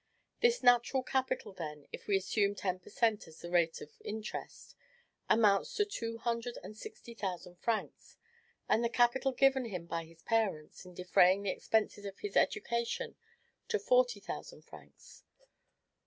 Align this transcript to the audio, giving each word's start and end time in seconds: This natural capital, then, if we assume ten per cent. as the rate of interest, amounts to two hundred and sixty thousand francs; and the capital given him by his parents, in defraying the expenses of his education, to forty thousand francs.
This 0.41 0.63
natural 0.63 1.03
capital, 1.03 1.53
then, 1.53 1.85
if 1.91 2.07
we 2.07 2.17
assume 2.17 2.55
ten 2.55 2.79
per 2.79 2.89
cent. 2.89 3.27
as 3.27 3.41
the 3.41 3.51
rate 3.51 3.81
of 3.81 4.01
interest, 4.03 4.75
amounts 5.29 5.75
to 5.75 5.85
two 5.85 6.17
hundred 6.17 6.57
and 6.63 6.75
sixty 6.75 7.13
thousand 7.13 7.59
francs; 7.59 8.17
and 8.67 8.83
the 8.83 8.89
capital 8.89 9.31
given 9.31 9.65
him 9.65 9.85
by 9.85 10.05
his 10.05 10.23
parents, 10.23 10.85
in 10.85 10.95
defraying 10.95 11.43
the 11.43 11.51
expenses 11.51 12.03
of 12.05 12.17
his 12.17 12.35
education, 12.35 13.15
to 13.67 13.77
forty 13.77 14.19
thousand 14.19 14.63
francs. 14.65 15.23